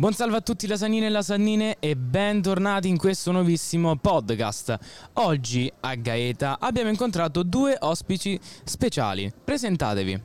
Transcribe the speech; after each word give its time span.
Buon 0.00 0.14
salve 0.14 0.38
a 0.38 0.40
tutti 0.40 0.66
lasagnine 0.66 1.08
e 1.08 1.10
lasannine 1.10 1.76
e 1.78 1.94
bentornati 1.94 2.88
in 2.88 2.96
questo 2.96 3.32
nuovissimo 3.32 3.96
podcast. 3.96 4.78
Oggi 5.16 5.70
a 5.80 5.94
Gaeta 5.94 6.58
abbiamo 6.58 6.88
incontrato 6.88 7.42
due 7.42 7.76
ospiti 7.78 8.40
speciali. 8.64 9.30
Presentatevi. 9.44 10.22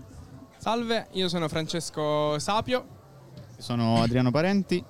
Salve, 0.60 1.08
io 1.12 1.28
sono 1.28 1.50
Francesco 1.50 2.40
Sapio, 2.40 2.88
Sono 3.58 4.02
Adriano 4.02 4.32
Parenti. 4.32 4.82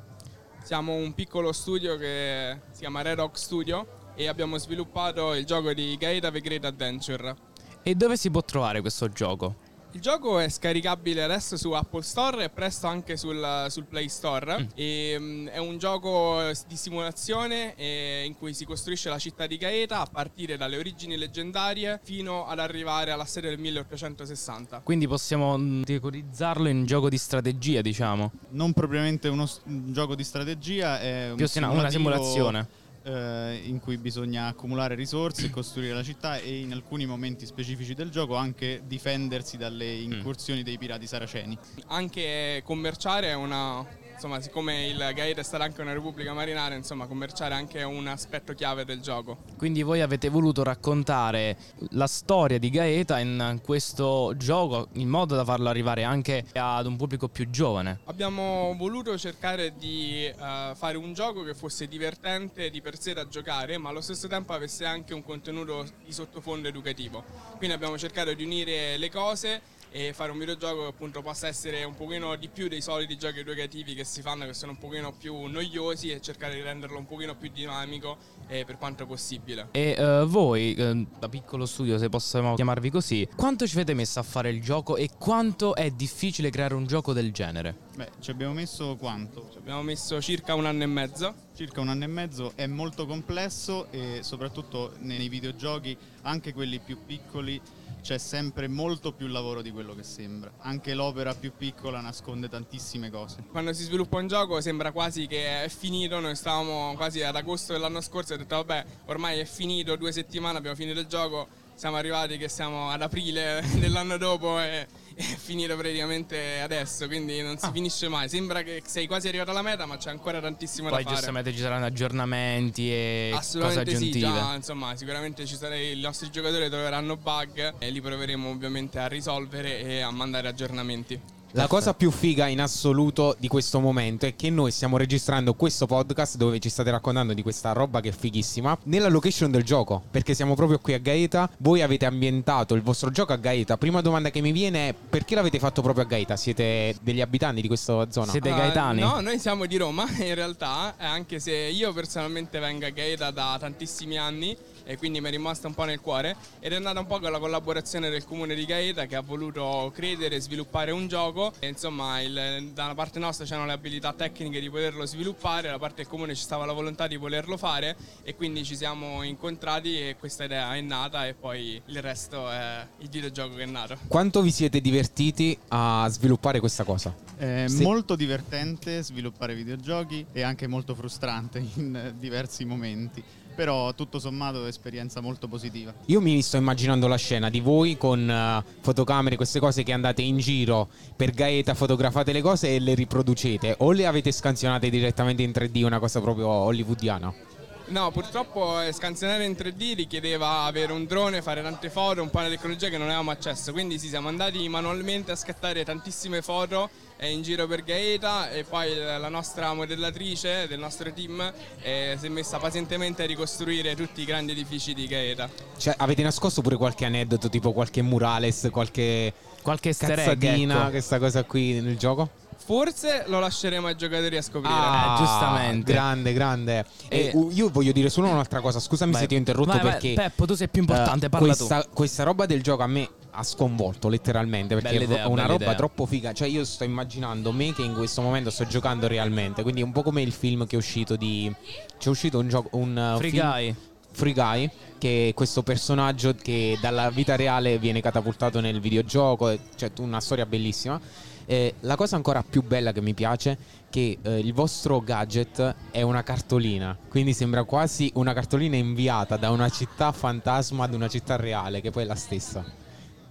siamo 0.62 0.94
un 0.94 1.15
piccolo 1.15 1.52
studio 1.52 1.97
che 1.97 2.60
si 2.70 2.81
chiama 2.81 3.02
Red 3.02 3.17
Rock 3.17 3.40
Studio 3.40 4.12
e 4.13 4.28
abbiamo 4.28 4.60
sviluppato 4.60 5.33
il 5.33 5.46
gioco 5.46 5.74
di 5.74 5.97
Gaeta 5.97 6.29
The 6.29 6.42
Great 6.42 6.63
Adventure. 6.63 7.36
E 7.81 7.96
dove 7.96 8.17
si 8.17 8.29
può 8.29 8.44
trovare 8.44 8.81
questo 8.81 9.10
gioco? 9.10 9.56
Il 9.96 10.01
gioco 10.01 10.39
è 10.39 10.49
scaricabile 10.49 11.23
adesso 11.23 11.55
su 11.55 11.71
Apple 11.71 12.01
Store 12.01 12.44
e 12.44 12.49
presto 12.49 12.85
anche 12.85 13.15
sul, 13.15 13.67
sul 13.69 13.85
Play 13.85 14.09
Store. 14.09 14.67
E, 14.75 15.15
mm, 15.17 15.47
è 15.47 15.57
un 15.57 15.77
gioco 15.77 16.52
di 16.67 16.76
simulazione 16.76 17.76
eh, 17.77 18.23
in 18.26 18.36
cui 18.36 18.53
si 18.53 18.66
costruisce 18.66 19.08
la 19.08 19.17
città 19.17 19.48
di 19.48 19.55
Gaeta 19.55 20.02
a 20.02 20.05
partire 20.05 20.58
dalle 20.58 20.77
origini 20.77 21.16
leggendarie 21.16 22.02
fino 22.03 22.45
ad 22.45 22.59
arrivare 22.59 23.12
alla 23.12 23.23
serie 23.23 23.52
del 23.52 23.59
1860. 23.59 24.81
Quindi 24.84 25.08
possiamo 25.08 25.58
mm, 25.58 25.80
categorizzarlo 25.84 26.67
in 26.67 26.86
gioco 26.86 27.08
di 27.08 27.17
strategia, 27.17 27.80
diciamo. 27.80 28.34
Non 28.50 28.73
propriamente 28.73 29.30
uno 29.30 29.45
s- 29.45 29.62
un 29.64 29.94
gioco 29.94 30.14
di 30.14 30.25
strategia, 30.25 31.00
è 31.00 31.30
un 31.30 31.38
Più 31.38 31.48
no, 31.62 31.72
una 31.72 31.89
simulativo, 31.89 31.89
simulazione. 31.89 32.67
Eh, 33.05 33.62
in 33.66 33.80
cui 33.80 33.98
bisogna 33.98 34.48
accumulare 34.48 34.95
risorse, 34.95 35.50
costruire 35.52 35.94
la 35.94 36.04
città 36.04 36.38
e 36.38 36.59
in 36.59 36.72
alcuni 36.73 37.05
momenti 37.05 37.45
specifici 37.45 37.94
del 37.94 38.09
gioco 38.09 38.36
anche 38.36 38.81
difendersi 38.86 39.58
dalle 39.58 39.95
Mm. 39.95 40.12
incursioni 40.14 40.64
dei 40.64 40.78
pirati 40.78 41.05
saraceni. 41.08 41.58
Anche 41.88 42.62
commerciare 42.66 43.28
è 43.30 43.34
una. 43.36 43.86
Insomma, 44.16 44.40
siccome 44.40 44.88
il 44.88 45.12
Gaeta 45.14 45.42
è 45.42 45.44
stata 45.44 45.66
anche 45.66 45.82
una 45.82 45.92
repubblica 45.92 46.32
marinara, 46.32 46.73
insomma, 46.73 47.06
commerciare 47.06 47.54
è 47.54 47.58
anche 47.58 47.84
un 47.84 48.08
aspetto 48.08 48.54
chiave 48.54 48.86
del 48.86 49.02
gioco. 49.02 49.39
Quindi 49.58 49.84
voi 49.84 50.00
avete 50.00 50.30
voluto 50.30 50.64
raccontare 50.64 51.58
la 51.89 52.08
storia 52.08 52.58
di 52.58 52.70
Gaeta 52.70 53.20
in 53.20 53.59
questo 53.62 54.34
gioco 54.38 54.88
in 54.94 55.09
modo 55.09 55.36
da 55.36 55.44
farlo 55.44 55.67
arrivare 55.67 56.04
anche 56.04 56.45
ad 56.54 56.86
un 56.86 56.95
pubblico 56.95 57.28
più 57.28 57.50
giovane. 57.50 58.00
Abbiamo 58.06 58.73
voluto 58.78 59.17
cercare 59.17 59.76
di 59.78 60.23
eh, 60.23 60.34
fare 60.73 60.95
un 60.95 61.14
gioco 61.14 61.44
che 61.44 61.54
fosse 61.54 61.86
divertente 61.86 62.70
di 62.70 62.80
per 62.80 62.98
sé 62.98 63.14
da 63.14 63.28
giocare, 63.28 63.78
ma 63.78 63.89
allo 63.89 64.02
stesso 64.02 64.30
tempo 64.30 64.54
avesse 64.54 64.86
anche 64.86 65.14
un 65.14 65.26
contenuto 65.26 65.86
di 66.06 66.14
sottofondo 66.14 66.70
educativo. 66.70 67.22
Quindi 67.58 67.76
abbiamo 67.76 67.98
cercato 67.98 68.34
di 68.34 68.45
unire 68.45 68.95
le 68.98 69.11
cose 69.11 69.61
e 69.96 70.12
fare 70.12 70.30
un 70.34 70.38
videogioco 70.38 70.82
che 70.82 70.88
appunto 70.88 71.22
possa 71.22 71.48
essere 71.48 71.86
un 71.86 71.96
pochino 71.96 72.36
di 72.36 72.50
più 72.50 72.68
dei 72.68 72.82
soliti 72.82 73.18
giochi 73.18 73.40
educativi 73.40 73.96
che 73.96 74.04
si 74.04 74.22
fanno, 74.22 74.46
che 74.46 74.54
sono 74.54 74.74
un 74.74 74.78
pochino 74.78 75.14
più 75.14 75.46
noiosi 75.46 76.10
e 76.10 76.20
cercare 76.20 76.56
di 76.56 76.62
renderlo 76.62 76.98
un 76.98 77.06
pochino 77.06 77.34
più 77.38 77.50
dinamico 77.50 78.18
eh, 78.48 78.66
per 78.66 78.78
quanto 78.78 79.06
possibile. 79.06 79.70
E 79.72 79.96
eh, 79.98 80.26
voi, 80.26 80.76
eh, 80.76 81.08
da 81.18 81.30
piccolo 81.30 81.66
studio, 81.66 81.98
se 81.98 82.10
possiamo 82.10 82.56
chiamarvi 82.56 82.90
così, 82.90 83.26
quanto 83.38 83.66
ci 83.66 83.76
avete 83.76 83.94
messo 83.94 84.20
a 84.20 84.23
fare 84.23 84.50
il 84.50 84.62
gioco 84.62 84.98
e 84.98 85.12
quanto 85.18 85.76
è 85.76 85.90
difficile 85.92 86.50
creare 86.50 86.73
un 86.73 86.86
gioco 86.86 87.14
del 87.14 87.32
genere? 87.32 87.84
Beh, 87.96 88.10
ci 88.20 88.32
abbiamo 88.32 88.52
messo 88.52 88.98
quanto? 88.98 89.48
Ci 89.50 89.60
abbiamo 89.60 89.82
messo 89.82 90.22
circa 90.22 90.56
un 90.56 90.66
anno 90.66 90.84
e 90.84 90.88
mezzo. 90.88 91.44
Circa 91.56 91.80
un 91.80 91.88
anno 91.88 92.04
e 92.04 92.08
mezzo, 92.08 92.52
è 92.56 92.68
molto 92.68 93.06
complesso 93.06 93.90
e 93.90 94.20
soprattutto 94.23 94.92
nei 95.00 95.30
videogiochi, 95.30 95.96
anche 96.23 96.52
quelli 96.52 96.80
più 96.80 96.98
piccoli, 97.06 97.62
c'è 98.06 98.20
sempre 98.20 98.67
molto 98.67 99.14
più 99.14 99.25
lavoro 99.25 99.64
di 99.64 99.72
quello 99.72 99.95
che 99.95 100.03
sembra. 100.03 100.52
Anche 100.59 100.94
l'opera 100.94 101.34
più 101.34 101.53
piccola 101.58 102.02
nasconde 102.02 102.48
tantissime 102.48 103.09
cose. 103.09 103.45
Quando 103.50 103.73
si 103.73 103.81
sviluppa 103.81 104.20
un 104.20 104.28
gioco 104.28 104.61
sembra 104.61 104.92
quasi 104.92 105.25
che 105.25 105.64
è 105.64 105.70
finito, 105.70 106.20
noi 106.20 106.36
stavamo 106.36 106.94
quasi 106.94 107.23
ad 107.23 107.36
agosto 107.36 107.73
dell'anno 107.73 108.02
scorso 108.02 108.33
e 108.33 108.36
ho 108.36 108.38
detto 108.38 108.58
vabbè 108.58 108.86
ormai 109.06 109.39
è 109.39 109.45
finito, 109.45 109.95
due 109.95 110.11
settimane 110.11 110.59
abbiamo 110.59 110.76
finito 110.76 111.00
il 111.00 111.08
gioco, 111.08 111.48
siamo 111.73 111.95
arrivati 111.95 112.38
che 112.38 112.48
siamo 112.48 112.92
ad 112.92 113.02
aprile 113.02 113.64
dell'anno 113.80 114.17
dopo 114.17 114.60
e 114.61 114.86
è 115.17 115.23
finito 115.23 115.76
praticamente 115.77 116.59
adesso, 116.59 117.08
quindi 117.08 117.42
non 117.42 117.58
si 117.58 117.70
finisce 117.71 118.08
mai, 118.09 118.27
sembra 118.27 118.64
che 118.64 118.81
sei 118.86 119.08
quasi 119.08 119.27
arrivato 119.30 119.52
alla 119.52 119.61
meta 119.61 119.86
ma 119.86 119.98
c'è 119.98 120.09
ancora 120.09 120.42
tantissimo 120.42 120.89
Poi 120.89 120.98
da 120.98 121.03
fare. 121.03 121.15
giustamente 121.15 121.52
ci 121.53 121.59
saranno 121.59 121.86
aggiornamenti 121.86 122.92
e 122.92 123.30
cose 123.31 123.39
Assolutamente 123.39 123.92
sì, 123.92 123.95
aggiuntive. 123.95 124.27
già, 124.27 124.55
insomma 124.55 124.95
sicuramente 124.95 125.45
ci 125.45 125.55
sarà, 125.55 125.75
i 125.75 125.99
nostri 125.99 126.30
giocatori 126.30 126.67
troveranno 126.70 127.15
bug 127.15 127.75
e 127.80 127.89
li 127.89 128.01
proveremo 128.01 128.49
ovviamente 128.49 128.99
a 128.99 129.07
risolvere 129.07 129.79
e 129.79 130.01
a 130.01 130.11
mandare 130.11 130.47
aggiornamenti. 130.49 131.19
La 131.57 131.67
cosa 131.67 131.93
più 131.93 132.11
figa 132.11 132.47
in 132.47 132.59
assoluto 132.59 133.33
di 133.39 133.47
questo 133.47 133.79
momento 133.79 134.25
è 134.25 134.35
che 134.35 134.49
noi 134.49 134.71
stiamo 134.71 134.97
registrando 134.97 135.53
questo 135.53 135.85
podcast 135.85 136.35
dove 136.35 136.59
ci 136.59 136.67
state 136.67 136.91
raccontando 136.91 137.33
di 137.33 137.41
questa 137.41 137.71
roba 137.71 138.01
che 138.01 138.09
è 138.09 138.11
fighissima 138.11 138.77
nella 138.83 139.07
location 139.07 139.51
del 139.51 139.63
gioco, 139.63 140.03
perché 140.11 140.33
siamo 140.33 140.53
proprio 140.53 140.79
qui 140.79 140.95
a 140.95 140.97
Gaeta. 140.97 141.49
Voi 141.59 141.81
avete 141.81 142.05
ambientato 142.05 142.73
il 142.73 142.81
vostro 142.81 143.09
gioco 143.09 143.31
a 143.31 143.38
Gaeta. 143.38 143.77
Prima 143.77 144.01
domanda 144.01 144.31
che 144.31 144.41
mi 144.41 144.51
viene 144.51 144.89
è 144.89 144.93
perché 144.93 145.33
l'avete 145.33 145.57
fatto 145.57 145.81
proprio 145.81 146.03
a 146.03 146.07
Gaeta? 146.07 146.35
Siete 146.35 146.93
degli 146.99 147.21
abitanti 147.21 147.61
di 147.61 147.67
questa 147.67 148.11
zona? 148.11 148.31
Siete- 148.31 148.49
Ah, 148.49 148.57
gaetani? 148.57 148.99
no, 148.99 149.22
noi 149.22 149.39
siamo 149.39 149.66
di 149.66 149.77
Roma 149.77 150.05
in 150.19 150.35
realtà, 150.35 150.95
eh, 150.99 151.05
anche 151.05 151.39
se 151.39 151.53
io 151.53 151.93
personalmente 151.93 152.59
vengo 152.59 152.85
a 152.85 152.89
Gaeta 152.89 153.31
da 153.31 153.55
tantissimi 153.57 154.17
anni 154.17 154.57
e 154.85 154.97
quindi 154.97 155.19
mi 155.19 155.28
è 155.28 155.31
rimasta 155.31 155.68
un 155.68 155.73
po' 155.73 155.84
nel 155.84 156.00
cuore 156.00 156.35
ed 156.59 156.72
è 156.72 156.79
nata 156.79 157.00
un 157.00 157.07
po' 157.07 157.19
con 157.19 157.31
la 157.31 157.40
collaborazione 157.40 158.09
del 158.09 158.23
comune 158.23 158.56
di 158.56 158.66
Gaeta 158.66 159.06
che 159.07 159.16
ha 159.16 159.22
voluto 159.22 159.91
credere 159.94 160.35
e 160.35 160.40
sviluppare 160.40 160.91
un 160.91 161.07
gioco 161.07 161.51
e 161.59 161.68
insomma 161.68 162.22
il- 162.22 162.72
da 162.73 162.85
una 162.85 162.94
parte 162.96 163.19
nostra 163.19 163.46
c'erano 163.46 163.66
le 163.66 163.73
abilità 163.73 164.13
tecniche 164.13 164.59
di 164.59 164.69
poterlo 164.69 165.06
sviluppare, 165.06 165.69
da 165.69 165.78
parte 165.79 165.97
del 166.03 166.07
comune 166.07 166.35
ci 166.35 166.41
stava 166.44 166.66
la 166.66 166.73
volontà 166.73 167.07
di 167.07 167.16
volerlo 167.16 167.57
fare 167.57 167.96
e 168.23 168.35
quindi 168.35 168.63
ci 168.63 168.75
siamo 168.75 169.23
incontrati 169.23 170.00
e 170.00 170.16
questa 170.19 170.44
idea 170.46 170.73
è 170.75 170.81
nata 170.81 171.25
e 171.28 171.34
poi 171.34 171.81
il 171.85 172.02
resto 172.02 172.50
è 172.50 172.85
il 173.00 173.09
videogioco 173.09 173.56
che 173.56 173.63
è 173.63 173.67
nato. 173.67 173.97
Quanto 174.07 174.41
vi 174.41 174.52
siete 174.52 174.79
divertiti 174.81 175.57
a 175.69 176.07
sviluppare 176.09 176.59
questa 176.59 176.84
cosa? 176.84 177.13
È 177.35 177.66
Sì. 177.67 177.81
molto 177.84 178.16
divertente 178.16 179.02
sviluppare 179.03 179.56
videogiochi 179.56 180.25
e 180.31 180.41
anche 180.41 180.67
molto 180.67 180.96
frustrante 180.96 181.63
in 181.75 181.96
eh, 181.96 182.13
diversi 182.17 182.63
momenti. 182.66 183.23
Però 183.55 183.93
tutto 183.93 184.19
sommato 184.19 184.66
è 184.66 184.67
esperienza 184.67 185.21
molto 185.21 185.47
positiva. 185.47 185.93
Io 186.07 186.19
mi 186.19 186.41
sto 186.41 186.57
immaginando 186.57 187.07
la 187.07 187.16
scena 187.16 187.49
di 187.49 187.61
voi 187.61 187.97
con 187.97 188.29
eh, 188.29 188.63
fotocamere, 188.81 189.35
queste 189.38 189.59
cose 189.59 189.83
che 189.83 189.93
andate 189.93 190.21
in 190.21 190.38
giro 190.38 190.89
per 191.16 191.31
Gaeta, 191.31 191.73
fotografate 191.73 192.33
le 192.33 192.41
cose 192.41 192.75
e 192.75 192.79
le 192.79 192.93
riproducete 192.93 193.75
o 193.79 193.91
le 193.91 194.05
avete 194.05 194.31
scansionate 194.31 194.89
direttamente 194.89 195.41
in 195.41 195.51
3D, 195.51 195.83
una 195.83 195.99
cosa 195.99 196.19
proprio 196.19 196.47
hollywoodiana? 196.47 197.54
No, 197.88 198.09
purtroppo 198.12 198.81
eh, 198.81 198.91
scansionare 198.91 199.46
in 199.46 199.51
3D 199.51 199.96
richiedeva 199.96 200.63
avere 200.63 200.91
un 200.91 201.06
drone, 201.06 201.41
fare 201.41 201.62
tante 201.62 201.90
foto, 201.90 202.22
un 202.22 202.29
po' 202.31 202.41
di 202.41 202.50
tecnologia 202.50 202.90
che 202.90 202.97
non 202.97 203.07
avevamo 203.07 203.31
accesso, 203.31 203.72
quindi 203.72 204.00
sì, 204.00 204.07
siamo 204.07 204.28
andati 204.28 204.68
manualmente 204.68 205.31
a 205.31 205.35
scattare 205.35 205.85
tantissime 205.85 206.41
foto 206.41 206.90
eh, 207.18 207.29
in 207.29 207.44
giro 207.44 207.68
per 207.68 207.84
Gaeta 207.84 208.50
e 208.50 208.63
poi 208.63 208.96
la 208.96 209.29
nostra 209.29 209.73
modellatrice 209.73 210.68
del 210.68 210.79
nostro 210.79 211.13
team 211.13 211.53
eh, 211.81 212.18
si 212.19 212.25
è 212.25 212.29
messa 212.29 212.57
pazientemente 212.57 213.23
a 213.23 213.28
ricostruire 213.28 213.96
tutti 213.96 214.22
i 214.22 214.25
grandi 214.25 214.53
edifici 214.53 214.94
di 214.94 215.06
Gaeta. 215.06 215.47
Cioè, 215.78 215.94
avete 215.97 216.23
nascosto 216.23 216.62
pure 216.62 216.78
qualche 216.78 217.06
aneddoto, 217.06 217.50
tipo 217.50 217.72
qualche 217.72 218.02
murales, 218.02 218.67
qualche 218.72 219.31
Qualche 219.66 219.96
cazzadina, 219.96 220.81
ecco. 220.81 220.90
questa 220.91 221.17
cosa 221.17 221.44
qui 221.44 221.81
nel 221.81 221.97
gioco? 221.97 222.29
Forse 222.57 223.25
lo 223.27 223.39
lasceremo 223.39 223.88
ai 223.88 223.95
giocatori 223.95 224.38
a 224.38 224.41
scoprire. 224.41 224.75
Ah, 224.75 225.16
giustamente. 225.17 225.91
Grande, 225.91 226.33
grande. 226.33 226.85
E 227.09 227.19
E- 227.27 227.31
uh, 227.33 227.49
io 227.51 227.69
voglio 227.69 227.91
dire 227.91 228.09
solo 228.09 228.27
un'altra 228.29 228.59
cosa, 228.61 228.79
scusami 228.79 229.11
Vai. 229.11 229.21
se 229.21 229.27
ti 229.27 229.35
ho 229.35 229.38
interrotto 229.38 229.71
Vai, 229.71 229.79
vai, 229.81 229.91
perché... 229.91 230.13
Peppo, 230.13 230.45
tu 230.45 230.55
sei 230.55 230.67
più 230.69 230.81
importante, 230.81 231.27
eh, 231.27 231.29
parla 231.29 231.47
questa, 231.55 231.85
questa 231.93 232.23
roba 232.23 232.45
del 232.45 232.61
gioco 232.63 232.81
a 232.83 232.88
me 232.88 233.07
ha 233.38 233.43
sconvolto 233.43 234.07
letteralmente 234.07 234.75
perché 234.75 235.03
idea, 235.03 235.23
è 235.23 235.25
una 235.25 235.45
roba 235.45 235.63
idea. 235.63 235.75
troppo 235.75 236.05
figa. 236.05 236.31
Cioè, 236.33 236.47
io 236.47 236.63
sto 236.63 236.85
immaginando 236.85 237.51
me 237.51 237.73
che 237.73 237.81
in 237.83 237.93
questo 237.93 238.21
momento 238.21 238.49
sto 238.49 238.66
giocando 238.66 239.07
realmente. 239.07 239.61
Quindi 239.61 239.81
è 239.81 239.83
un 239.83 239.91
po' 239.91 240.03
come 240.03 240.22
il 240.22 240.31
film 240.31 240.66
che 240.66 240.75
è 240.75 240.79
uscito 240.79 241.16
di. 241.16 241.53
C'è 241.97 242.09
uscito 242.09 242.40
un 242.40 242.47
gioco. 242.47 242.78
Un 242.78 243.13
uh, 243.13 243.17
Free 243.17 243.29
film- 243.29 243.46
Guy. 243.46 243.75
Free 244.11 244.34
Guy, 244.34 244.69
che 244.97 245.29
è 245.29 245.34
questo 245.34 245.61
personaggio 245.61 246.34
che 246.41 246.78
dalla 246.81 247.09
vita 247.09 247.35
reale 247.35 247.78
viene 247.78 247.99
catapultato 247.99 248.61
nel 248.61 248.79
videogioco, 248.79 249.53
cioè 249.75 249.91
una 249.99 250.22
storia 250.22 250.46
bellissima. 250.46 250.99
Eh, 251.45 251.75
la 251.81 251.95
cosa 251.95 252.15
ancora 252.15 252.43
più 252.43 252.63
bella 252.63 252.91
che 252.91 253.01
mi 253.01 253.13
piace 253.13 253.51
è 253.51 253.57
che 253.89 254.17
eh, 254.21 254.39
il 254.39 254.53
vostro 254.53 254.99
gadget 254.99 255.75
è 255.91 256.01
una 256.01 256.24
cartolina, 256.24 256.97
quindi 257.07 257.33
sembra 257.33 257.63
quasi 257.63 258.12
una 258.15 258.33
cartolina 258.33 258.75
inviata 258.75 259.38
da 259.38 259.51
una 259.51 259.69
città 259.69 260.12
fantasma 260.12 260.83
ad 260.83 260.94
una 260.94 261.07
città 261.07 261.36
reale, 261.38 261.80
che 261.81 261.92
poi 261.92 262.03
è 262.03 262.06
la 262.06 262.15
stessa. 262.15 262.63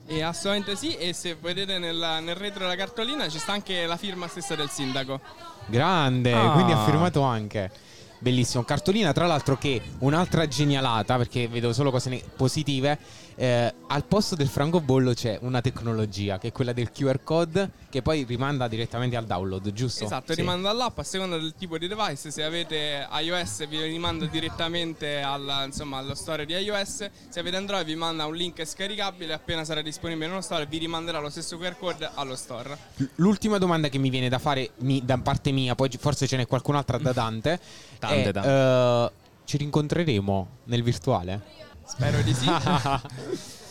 E 0.07 0.23
assolutamente 0.23 0.77
sì, 0.77 0.95
e 0.97 1.13
se 1.13 1.35
vedete 1.41 1.79
nel, 1.79 1.97
nel 2.23 2.35
retro 2.35 2.61
della 2.61 2.77
cartolina 2.77 3.27
ci 3.29 3.39
sta 3.39 3.53
anche 3.53 3.85
la 3.87 3.97
firma 3.97 4.29
stessa 4.29 4.55
del 4.55 4.69
sindaco. 4.71 5.21
Grande, 5.67 6.33
Ah. 6.33 6.51
quindi 6.51 6.73
ha 6.73 6.85
firmato 6.85 7.23
anche. 7.23 7.71
Bellissimo. 8.19 8.63
Cartolina, 8.65 9.13
tra 9.13 9.27
l'altro, 9.27 9.57
che 9.59 9.81
un'altra 9.99 10.47
genialata, 10.49 11.17
perché 11.17 11.47
vedo 11.49 11.73
solo 11.73 11.91
cose 11.91 12.09
ne- 12.09 12.23
positive, 12.37 12.99
eh, 13.37 13.75
al 13.89 14.05
posto 14.05 14.35
del 14.37 14.49
francobollo 14.49 15.13
c'è 15.13 15.39
una 15.43 15.61
tecnologia 15.61 16.39
che 16.39 16.49
è 16.49 16.53
quella 16.53 16.73
del 16.73 16.91
QR 16.93 17.21
code 17.25 17.69
che 17.91 18.01
poi 18.01 18.23
rimanda 18.25 18.69
direttamente 18.69 19.17
al 19.17 19.25
download, 19.27 19.73
giusto? 19.73 20.05
Esatto, 20.05 20.33
Sì. 20.35 20.41
rimanda 20.41 20.71
all'app 20.71 20.99
a 20.99 21.03
seconda 21.03 21.37
del 21.37 21.55
tipo 21.57 21.77
di 21.77 21.87
device. 21.89 22.31
Se 22.31 22.43
avete 22.43 23.07
iOS 23.21 23.67
vi 23.69 23.83
rimanda 23.83 24.25
direttamente 24.27 25.21
al- 25.21 25.63
insomma, 25.67 25.99
allo 25.99 26.15
store 26.15 26.47
di 26.47 26.55
iOS. 26.55 27.09
Se 27.29 27.41
avete 27.41 27.57
Android 27.57 27.85
vi 27.85 27.95
manda 27.97 28.25
un 28.27 28.35
link 28.35 28.65
scaricabile. 28.67 29.33
Appena 29.35 29.65
sarà 29.65 29.83
disponibile 29.83 30.29
nello 30.29 30.41
store 30.41 30.67
vi 30.67 30.79
rimanderà 30.79 31.19
lo 31.21 31.29
stesso 31.29 31.59
QR 31.59 31.77
code 31.79 32.09
allo 32.15 32.37
store. 32.37 32.77
L'ultima 33.17 33.59
domanda 33.59 33.89
che 33.89 33.99
mi 33.99 34.11
viene 34.11 34.29
da 34.29 34.39
fare 34.39 34.71
mi- 34.79 35.05
da 35.05 35.19
parte 35.19 35.51
mia, 35.51 35.75
poi 35.75 35.91
forse 35.99 36.27
ce 36.27 36.37
n'è 36.37 36.47
qualcun'altra 36.47 36.99
da 36.99 37.13
Dante. 37.13 37.61
Tante, 38.07 38.29
è, 38.29 38.33
tante. 38.33 38.49
eh, 38.49 39.11
ci 39.45 39.57
rincontreremo 39.57 40.49
nel 40.65 40.83
virtuale? 40.83 41.41
Spero 41.85 42.21
di 42.23 42.33
sì. 42.35 42.49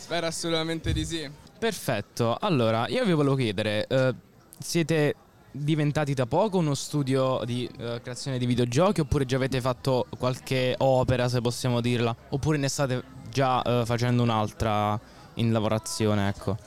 Spero 0.03 0.27
assolutamente 0.27 0.93
di 0.93 1.05
sì. 1.05 1.29
Perfetto, 1.57 2.37
allora 2.39 2.87
io 2.87 3.05
vi 3.05 3.13
volevo 3.13 3.35
chiedere, 3.35 3.87
eh, 3.87 4.13
siete 4.59 5.15
diventati 5.55 6.13
da 6.13 6.25
poco 6.25 6.57
uno 6.57 6.73
studio 6.73 7.41
di 7.45 7.69
eh, 7.77 7.99
creazione 8.01 8.39
di 8.39 8.45
videogiochi 8.47 9.01
oppure 9.01 9.25
già 9.25 9.35
avete 9.35 9.61
fatto 9.61 10.07
qualche 10.17 10.73
opera 10.79 11.29
se 11.29 11.41
possiamo 11.41 11.79
dirla 11.79 12.13
oppure 12.29 12.57
ne 12.57 12.67
state 12.67 13.03
già 13.29 13.61
eh, 13.61 13.83
facendo 13.85 14.23
un'altra 14.23 14.99
in 15.35 15.51
lavorazione 15.51 16.27
ecco 16.27 16.57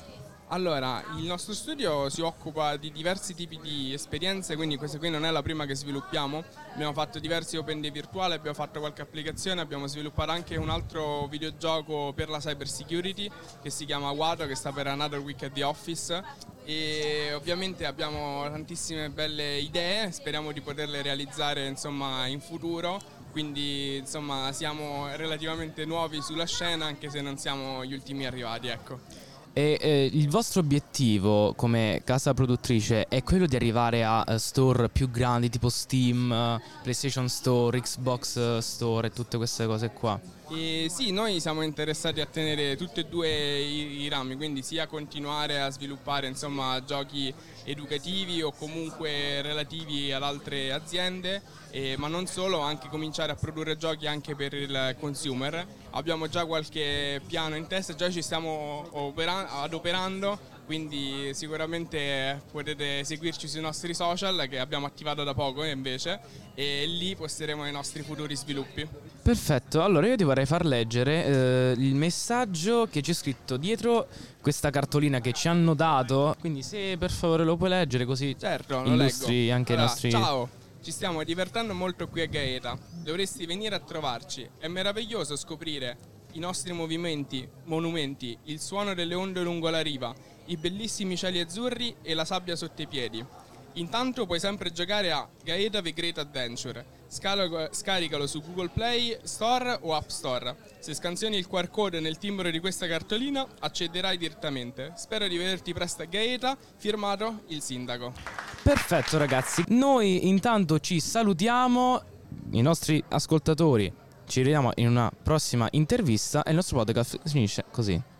Allora, 0.50 1.02
il 1.16 1.24
nostro 1.24 1.52
studio 1.54 2.08
si 2.08 2.20
occupa 2.20 2.76
di 2.76 2.92
diversi 2.92 3.34
tipi 3.34 3.58
di 3.60 3.92
esperienze, 3.92 4.54
quindi 4.54 4.76
questa 4.76 4.96
qui 4.96 5.10
non 5.10 5.24
è 5.24 5.30
la 5.32 5.42
prima 5.42 5.66
che 5.66 5.74
sviluppiamo. 5.74 6.44
Abbiamo 6.72 6.92
fatto 6.92 7.18
diversi 7.18 7.56
open 7.56 7.80
day 7.80 7.90
virtuali, 7.90 8.34
abbiamo 8.34 8.54
fatto 8.54 8.78
qualche 8.78 9.02
applicazione, 9.02 9.60
abbiamo 9.60 9.88
sviluppato 9.88 10.30
anche 10.30 10.54
un 10.54 10.70
altro 10.70 11.26
videogioco 11.26 12.12
per 12.14 12.28
la 12.28 12.38
cyber 12.38 12.68
security 12.68 13.28
che 13.60 13.70
si 13.70 13.86
chiama 13.86 14.10
Wato, 14.10 14.46
che 14.46 14.54
sta 14.54 14.70
per 14.70 14.86
Another 14.86 15.18
Week 15.18 15.42
at 15.42 15.52
the 15.52 15.64
Office. 15.64 16.22
E 16.64 17.32
ovviamente 17.34 17.84
abbiamo 17.84 18.44
tantissime 18.44 19.10
belle 19.10 19.58
idee, 19.58 20.12
speriamo 20.12 20.52
di 20.52 20.60
poterle 20.60 21.02
realizzare 21.02 21.66
insomma, 21.66 22.28
in 22.28 22.40
futuro. 22.40 23.00
Quindi 23.32 23.96
insomma 23.96 24.52
siamo 24.52 25.08
relativamente 25.16 25.84
nuovi 25.84 26.22
sulla 26.22 26.46
scena 26.46 26.86
anche 26.86 27.10
se 27.10 27.20
non 27.20 27.36
siamo 27.36 27.84
gli 27.84 27.94
ultimi 27.94 28.26
arrivati, 28.26 28.68
ecco. 28.68 29.25
E 29.58 29.78
eh, 29.80 30.10
il 30.12 30.28
vostro 30.28 30.60
obiettivo 30.60 31.54
come 31.56 32.02
casa 32.04 32.34
produttrice 32.34 33.06
è 33.08 33.22
quello 33.22 33.46
di 33.46 33.56
arrivare 33.56 34.04
a 34.04 34.22
eh, 34.28 34.38
store 34.38 34.90
più 34.90 35.10
grandi 35.10 35.48
tipo 35.48 35.70
Steam, 35.70 36.30
eh, 36.30 36.60
PlayStation 36.82 37.26
Store, 37.26 37.80
Xbox 37.80 38.36
eh, 38.36 38.60
Store 38.60 39.06
e 39.06 39.12
tutte 39.12 39.38
queste 39.38 39.64
cose 39.64 39.88
qua. 39.88 40.20
E 40.48 40.86
sì, 40.88 41.10
noi 41.10 41.40
siamo 41.40 41.62
interessati 41.62 42.20
a 42.20 42.26
tenere 42.26 42.76
tutti 42.76 43.00
e 43.00 43.06
due 43.06 43.58
i, 43.58 44.02
i 44.02 44.08
rami, 44.08 44.36
quindi 44.36 44.62
sia 44.62 44.86
continuare 44.86 45.60
a 45.60 45.70
sviluppare 45.70 46.28
insomma, 46.28 46.80
giochi 46.84 47.34
educativi 47.64 48.42
o 48.42 48.52
comunque 48.52 49.42
relativi 49.42 50.12
ad 50.12 50.22
altre 50.22 50.72
aziende, 50.72 51.42
eh, 51.70 51.96
ma 51.98 52.06
non 52.06 52.28
solo, 52.28 52.60
anche 52.60 52.86
cominciare 52.88 53.32
a 53.32 53.34
produrre 53.34 53.76
giochi 53.76 54.06
anche 54.06 54.36
per 54.36 54.54
il 54.54 54.94
consumer. 55.00 55.66
Abbiamo 55.90 56.28
già 56.28 56.46
qualche 56.46 57.20
piano 57.26 57.56
in 57.56 57.66
testa, 57.66 57.96
già 57.96 58.08
ci 58.08 58.22
stiamo 58.22 58.86
opera- 58.92 59.62
adoperando, 59.62 60.38
quindi 60.66 61.30
sicuramente 61.32 62.42
potete 62.50 63.04
seguirci 63.04 63.48
sui 63.48 63.60
nostri 63.60 63.94
social 63.94 64.46
che 64.50 64.58
abbiamo 64.58 64.84
attivato 64.84 65.24
da 65.24 65.32
poco 65.32 65.62
invece 65.64 66.20
e 66.54 66.84
lì 66.86 67.14
posteremo 67.14 67.66
i 67.66 67.72
nostri 67.72 68.02
futuri 68.02 68.36
sviluppi. 68.36 68.86
Perfetto, 69.22 69.82
allora 69.82 70.06
io 70.08 70.16
ti 70.16 70.24
vorrei 70.24 70.44
far 70.44 70.66
leggere 70.66 71.24
eh, 71.24 71.74
il 71.78 71.94
messaggio 71.94 72.86
che 72.90 73.00
c'è 73.00 73.12
scritto 73.12 73.56
dietro 73.56 74.08
questa 74.40 74.70
cartolina 74.70 75.20
che 75.20 75.32
ci 75.32 75.48
hanno 75.48 75.74
dato. 75.74 76.34
Quindi 76.40 76.62
se 76.62 76.96
per 76.98 77.10
favore 77.10 77.44
lo 77.44 77.56
puoi 77.56 77.70
leggere 77.70 78.04
così 78.04 78.36
Certo, 78.38 78.82
lo 78.82 78.92
illustri 78.94 79.42
leggo. 79.44 79.54
anche 79.54 79.72
i 79.72 79.76
Allora, 79.76 79.90
nostri... 79.90 80.10
Ciao, 80.10 80.48
ci 80.82 80.90
stiamo 80.90 81.22
divertendo 81.24 81.74
molto 81.74 82.08
qui 82.08 82.20
a 82.22 82.26
Gaeta. 82.26 82.76
Dovresti 83.02 83.46
venire 83.46 83.74
a 83.74 83.80
trovarci. 83.80 84.48
È 84.58 84.68
meraviglioso 84.68 85.36
scoprire 85.36 85.96
i 86.32 86.38
nostri 86.38 86.72
movimenti, 86.72 87.48
monumenti, 87.64 88.36
il 88.44 88.60
suono 88.60 88.94
delle 88.94 89.14
onde 89.14 89.42
lungo 89.42 89.70
la 89.70 89.80
riva, 89.80 90.14
i 90.46 90.56
bellissimi 90.56 91.16
cieli 91.16 91.40
azzurri 91.40 91.96
e 92.02 92.14
la 92.14 92.24
sabbia 92.24 92.56
sotto 92.56 92.82
i 92.82 92.86
piedi. 92.86 93.24
Intanto 93.74 94.24
puoi 94.24 94.40
sempre 94.40 94.72
giocare 94.72 95.12
a 95.12 95.28
Gaeta 95.44 95.82
The 95.82 95.92
Great 95.92 96.18
Adventure. 96.18 96.84
Scalo- 97.08 97.68
scaricalo 97.70 98.26
su 98.26 98.40
Google 98.40 98.70
Play 98.70 99.18
Store 99.22 99.78
o 99.82 99.94
App 99.94 100.08
Store. 100.08 100.56
Se 100.78 100.94
scansioni 100.94 101.36
il 101.36 101.46
QR 101.46 101.68
code 101.68 102.00
nel 102.00 102.16
timbro 102.16 102.50
di 102.50 102.58
questa 102.58 102.86
cartolina, 102.86 103.46
accederai 103.60 104.16
direttamente. 104.16 104.92
Spero 104.96 105.28
di 105.28 105.36
vederti 105.36 105.74
presto 105.74 106.02
a 106.02 106.06
Gaeta. 106.06 106.56
Firmato 106.76 107.42
il 107.48 107.60
sindaco. 107.60 108.14
Perfetto 108.62 109.18
ragazzi, 109.18 109.62
noi 109.68 110.26
intanto 110.26 110.80
ci 110.80 110.98
salutiamo, 110.98 112.02
i 112.52 112.62
nostri 112.62 113.02
ascoltatori 113.08 113.92
ci 114.26 114.42
vediamo 114.42 114.72
in 114.76 114.88
una 114.88 115.10
prossima 115.22 115.68
intervista 115.72 116.42
e 116.42 116.50
il 116.50 116.56
nostro 116.56 116.78
podcast 116.78 117.20
finisce 117.28 117.64
così. 117.70 118.14